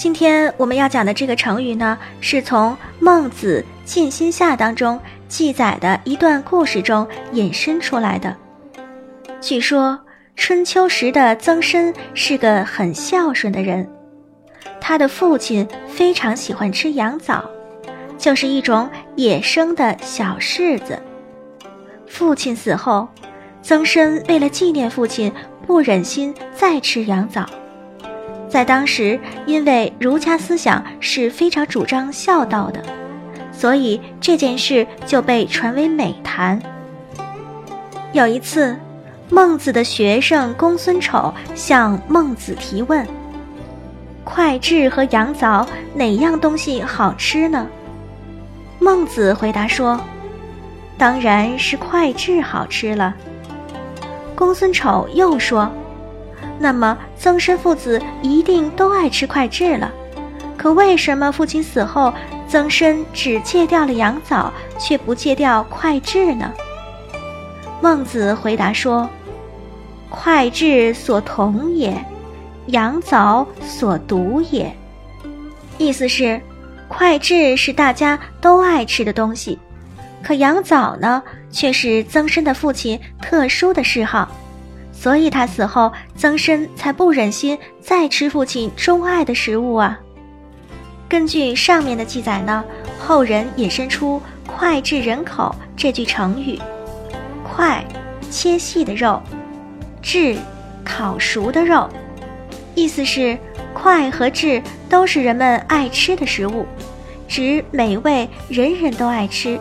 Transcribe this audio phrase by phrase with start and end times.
[0.00, 4.98] 今天我们要讲的这个成语呢，是从《孟子尽心下》当中。
[5.28, 8.34] 记载的一段故事中引申出来的。
[9.42, 10.00] 据说
[10.36, 13.86] 春秋时的曾参是个很孝顺的人，
[14.80, 17.44] 他的父亲非常喜欢吃羊枣，
[18.16, 20.98] 就是一种野生的小柿子。
[22.06, 23.06] 父亲死后，
[23.60, 25.30] 曾参为了纪念父亲，
[25.66, 27.44] 不忍心再吃羊枣。
[28.50, 32.82] 在当时，因为儒家思想是非常主张孝道的。
[33.52, 36.60] 所以这件事就被传为美谈。
[38.12, 38.76] 有一次，
[39.28, 43.06] 孟子的学生公孙丑向孟子提问
[44.24, 47.66] ：“脍炙和羊枣哪样东西好吃呢？”
[48.80, 50.00] 孟子回答说
[50.96, 53.14] ：“当然是脍炙好吃了。”
[54.34, 55.70] 公孙丑又说
[56.58, 59.90] ：“那么曾参父子一定都爱吃脍炙了，
[60.56, 62.12] 可为什么父亲死后？”
[62.50, 66.52] 曾参只戒掉了羊枣，却不戒掉脍炙呢？
[67.80, 69.08] 孟子回答说
[70.10, 72.04] ：“脍炙所同也，
[72.66, 74.74] 羊枣所独也。”
[75.78, 76.40] 意思是，
[76.88, 79.56] 脍炙是大家都爱吃的东西，
[80.20, 84.28] 可羊枣呢，却是曾参的父亲特殊的嗜好，
[85.00, 89.98] 所以他死后，曾参才不忍心再吃父亲钟爱的食物啊。
[91.08, 92.62] 根据上面的记载呢，
[92.98, 96.58] 后人引申出“脍炙人口”这句成语。
[97.42, 97.82] 脍，
[98.30, 99.18] 切细的肉；
[100.02, 100.36] 炙，
[100.84, 101.88] 烤熟的肉。
[102.74, 103.38] 意思是，
[103.74, 106.66] 脍和炙都是人们爱吃的食物，
[107.26, 109.58] 指美味，人人都爱吃。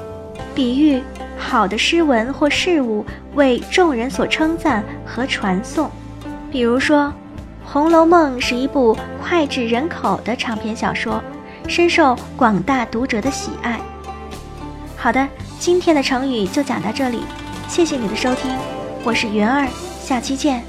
[0.53, 1.01] 比喻
[1.39, 5.89] 好的诗文或事物为众人所称赞和传颂。
[6.51, 7.05] 比如说，
[7.63, 11.23] 《红楼梦》是一部脍炙人口的长篇小说。
[11.67, 13.79] 深受广大读者的喜爱。
[14.97, 15.27] 好的，
[15.59, 17.21] 今天的成语就讲到这里，
[17.67, 18.51] 谢谢你的收听，
[19.03, 19.67] 我是云儿，
[20.01, 20.68] 下期见。